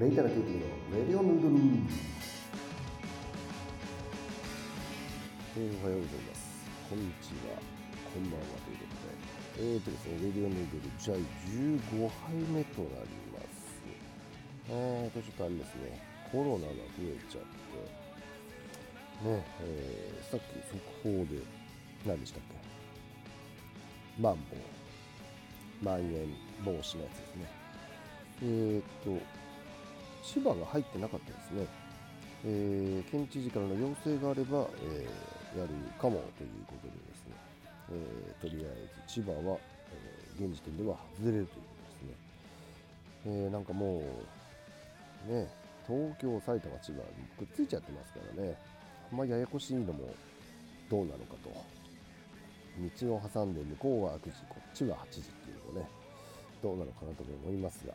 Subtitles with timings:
[0.00, 0.44] レイタラ KT の
[0.94, 1.56] レディオヌードル、
[5.56, 7.58] えー、おはようございますこんにちは
[8.14, 8.86] こんばんはというこ
[9.58, 13.82] とでえーとですねレディオヌードルじゃあ15杯目となります
[14.70, 21.42] えーとちょっとあれですねコロナが増えちゃってねえー、さっき速報で
[22.06, 22.42] 何でしたっ
[24.16, 24.22] け？
[24.22, 26.28] マンボウまん延
[26.64, 27.50] 防止のやつですね。
[28.42, 29.37] えー、っと
[30.28, 31.66] 千葉が入ってなかったですね、
[32.44, 37.32] えー、県知事からの要請があれば、えー、やるかもということでですね、
[37.92, 39.56] えー、とりあえず千葉は、
[40.38, 41.72] え現時点では外れるというこ
[43.24, 44.02] とですね、えなんかも
[45.26, 45.48] うね
[45.88, 47.00] 東京埼玉千葉
[47.38, 48.54] くっついちゃってますからね。
[49.10, 50.04] あんまややこしいのも
[50.90, 51.48] どうなのかと。
[53.00, 55.88] 道を挟んで向こうは9時こっちは8時っていうのね
[56.62, 57.94] どうなのかなと思いますが。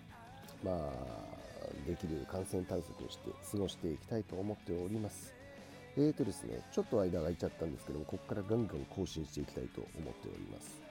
[0.63, 1.42] まあ
[1.87, 5.33] できる感染対策をして過ごしていきたいと思っております。
[5.95, 10.81] えーとですねちょっと間が空いちゃったんですけどもここからガンガン更新していきたいと思っております。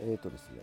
[0.00, 0.60] えーとですね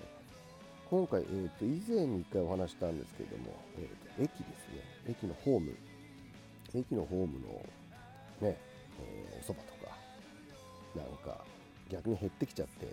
[0.90, 4.84] 今回、えー、と以前に1回お話したんですけども、えー、と駅ですね。
[5.10, 5.76] 駅のホーム。
[6.76, 7.48] 駅のホームの
[8.42, 8.58] ね、
[9.00, 9.98] えー、おそばとか
[10.96, 11.44] なんか
[11.90, 12.88] 逆に減ってきちゃって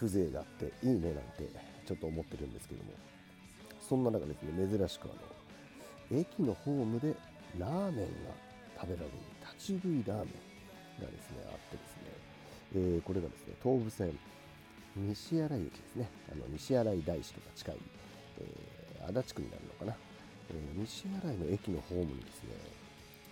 [0.00, 1.48] 風情があっていいねなんて
[1.86, 2.90] ちょっと思ってるんですけども。
[3.88, 5.06] そんな中ですね珍しくあ
[6.12, 7.14] の駅のホームで
[7.58, 8.34] ラーメンが
[8.80, 9.12] 食べられる
[9.54, 12.02] 立ち食いラーメンがですねあってですね、
[12.74, 14.18] えー、これがですね東武線
[14.96, 17.76] 西新井駅ですねあの西新井大師とか近い、
[18.40, 19.96] えー、足立区になるのかな、
[20.50, 22.50] えー、西新井の駅のホームにですね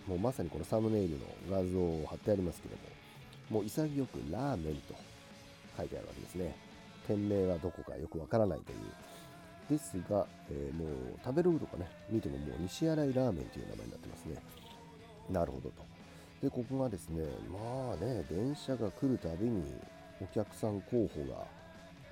[0.06, 2.82] もうまさにこのサムネイルの画像を貼ってありますけども
[3.50, 4.94] もう潔くラーメンと
[5.76, 6.56] 書いてあるわけですね。
[7.06, 8.78] 店名はどこかよくわからないという。
[9.68, 10.88] ですが、えー、もう
[11.24, 14.36] 食べログとかね、見てももう西新井ラーメンという名前になってますね。
[15.30, 15.82] なるほどと。
[16.42, 19.62] で、ここがですね、まあね、電車が来るたびに
[20.20, 21.46] お客さん候補が、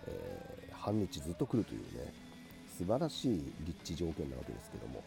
[0.07, 2.13] えー、半日ずっと来るというね、
[2.79, 5.03] 素晴らしい立地条件なわけですけども、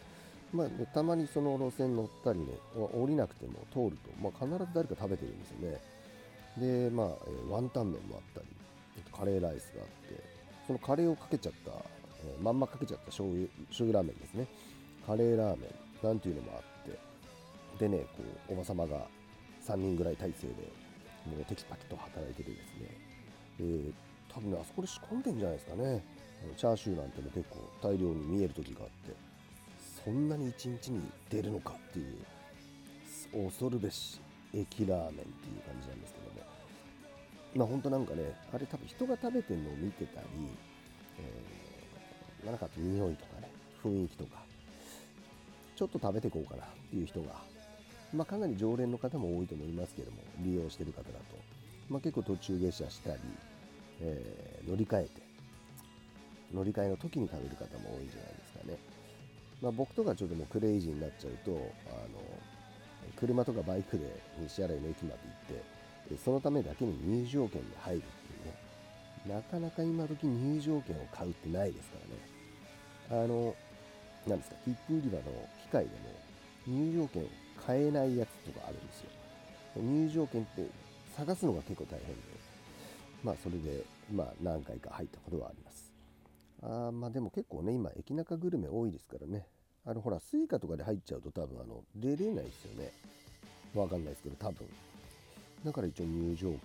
[0.52, 5.78] まあね、たまにその路線乗ったりね、降りなくても通ると、まあ、必ず誰か食べてるんですよね。
[6.56, 8.46] でまあ、えー、ワンタン麺もあったり
[9.12, 10.24] カレーライスがあって
[10.66, 11.70] そのカレーをかけちゃった、
[12.26, 14.46] えー、まんまかけちゃった醤油醤油ラーメンですね。
[15.06, 15.66] カレーラーメ
[16.02, 16.98] ンなんていうのもあって。
[17.78, 19.06] でねこうおばさまが
[19.66, 20.54] 3人ぐらい体制で
[21.26, 22.88] もうテキパキと働いててですね、
[23.60, 23.92] えー、
[24.32, 26.04] 多分ねあそこで仕込んでんじゃないですかね。
[26.56, 29.26] チャーシューなんても結構大量に見える時があって。
[30.06, 32.16] そんなに1日に出るのかっていう
[33.44, 34.20] 恐るべし
[34.54, 36.46] 駅ラーメンっていう感じなんですけども。
[37.56, 38.22] まあ本当なんかね
[38.54, 40.26] あれ多分人が食べてるのを見てたり、
[41.18, 41.65] えー、
[42.46, 43.50] なんか匂いとかね
[43.84, 44.42] 雰囲気とか
[45.74, 47.34] ちょっと食べていこうかなっていう人が、
[48.14, 51.36] まあ、かなり常連の方も多いと思いますけども利用してる方だと、
[51.90, 53.20] まあ、結構途中下車したり、
[54.00, 55.10] えー、乗り換えて
[56.54, 58.78] 乗り換えの時に食べる方も多いんじゃないですかね、
[59.60, 61.54] まあ、僕とかちょっともうクレイジーになっちゃうとあ
[62.08, 62.20] の
[63.16, 65.18] 車とかバイクで西新井の駅まで
[65.50, 68.66] 行ってそのためだけに入場券で入るっていうね。
[69.28, 72.35] なかなか今時入場券を買うってないですからね。
[73.10, 73.54] あの
[74.26, 75.24] 何ですか切符売り場の
[75.62, 75.96] 機械でも
[76.66, 77.26] 入場券を
[77.64, 79.10] 買えないやつとかあるんですよ。
[79.76, 80.66] 入場券って
[81.16, 82.22] 探すのが結構大変で。
[83.22, 85.92] まあそれでまあ何回か入ったことはあります。
[86.62, 89.46] あまあでも結構ね今駅中グルメ多いですからね。
[89.84, 92.92] あのほら suica とかで入っちゃうと多分あの出れないですよね。
[93.74, 94.66] わかんないですけど多分。
[95.64, 96.58] だから一応入場券を、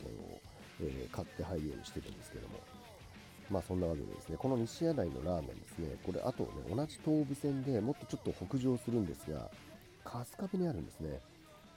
[0.81, 2.80] えー、買って入るようにしてるんですけども。
[3.51, 9.49] まあそんなわけでですねこの西新井のラーメンですねこれあとね同じ東武線でもっとちょっと北上するんですが
[10.05, 11.19] 春日部にあるんですね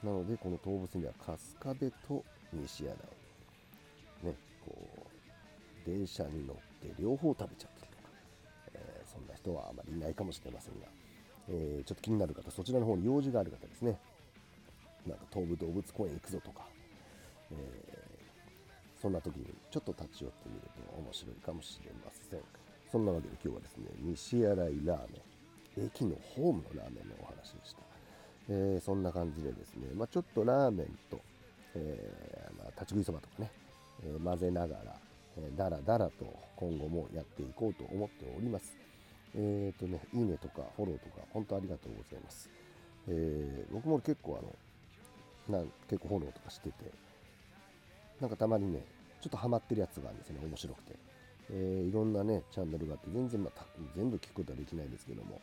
[0.02, 1.38] なのでこの東武線では春
[1.74, 4.74] 日部と西新井ねこ
[5.86, 8.08] う電車に乗って両方食べちゃったりとか、
[8.74, 10.86] えー、そんな人はあまりいないかもしれませんが
[11.48, 13.98] えー、ちょっと気になる方、そちらの方に用事がある方ですね。
[15.06, 16.64] なんか東武動物公園行くぞとか、
[17.52, 17.54] え、
[19.04, 22.40] そんな時にちょっと立ち寄ってみると面白いかもしれません。
[22.90, 24.68] そんなわけで今日はですね、西新井ラー
[25.76, 27.82] メン、駅のホームのラーメンのお話でした。
[28.48, 31.20] えー、そんな感じでですね、まあ、ちょっとラーメンと、
[31.74, 33.50] えー、まあ、立ち食いそばとかね、
[34.06, 34.96] えー、混ぜながら、
[35.36, 36.24] えー、だらだらと
[36.56, 38.74] 今後もやっていこうと思っております。
[39.34, 42.48] えっ、ー、とね、いいねとかフォローとか、本当ありがとうございます。
[43.08, 44.40] えー、僕も結構
[45.48, 47.03] あの、なん結構フォローとかしてて、
[48.20, 48.84] なんかたまにね、
[49.20, 50.96] ちょっとハマってるやつがあるんですよね、面白くて。
[51.50, 53.66] えー、いろんなね、チャンネルがあって、全然、まあ、
[53.96, 55.40] 全部聞くことはできないですけども、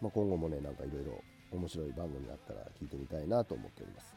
[0.00, 4.14] まあ、今後もねなんかいろいろ面白い番組があったら聞いてみたいなと思っております。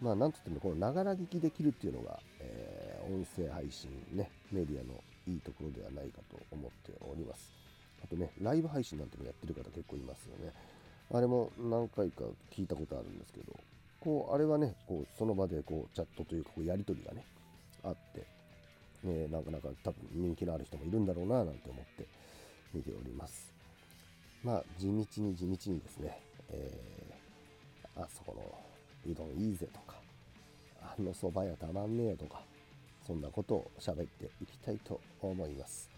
[0.00, 4.94] まあなんといってもこのながら聞きできるっていうのが、えー、音声配信ねメディアの
[5.26, 7.52] いいところではないかと思っております。
[8.02, 10.52] あとねライブ配信なんてのやってる方結構いますよね。
[11.10, 13.52] あれも何回か聞いたことあるんですけど
[14.08, 17.26] こうあれはねこうその場でこうチャットというかこうやり取りがね
[17.84, 18.26] あって、
[19.04, 22.06] え、なかなか多分人気のある人もいるんだろうななんて思って
[22.72, 23.52] 見ております。
[24.42, 29.96] まあ地道に地道にですね、えー、あそこのうどんいいぜとか
[30.80, 32.40] あのそば屋たまんねえとか
[33.06, 35.90] そんなことを喋っていきたいと思います、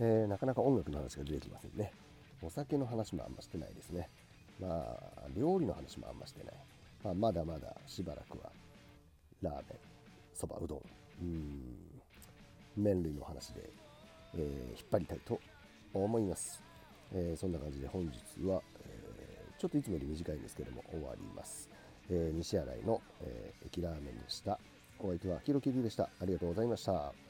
[0.00, 1.92] えー、なかなか音楽の話が出てきませんね。
[2.42, 4.08] お酒の話もあんましてないですね。
[4.60, 6.54] まあ料理の話もあんましてない、
[7.02, 8.50] まあ、まだまだしばらくは
[9.42, 9.62] ラーメン
[10.34, 10.82] そばうどん。
[11.22, 11.88] うん。
[12.76, 13.70] 麺類の話で、
[14.34, 15.40] えー、引っ張りたいと
[15.92, 16.62] 思います。
[17.12, 21.70] えー、そんな感じで本日は、えー、ちょっといつもより短いんですけども終わります、
[22.10, 24.58] え、西新井の、え駅ラーメンでした。
[25.00, 26.04] お相手はひろきりでした。
[26.20, 27.27] ありがとうございました。